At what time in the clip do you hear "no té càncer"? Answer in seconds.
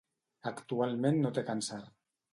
1.27-1.83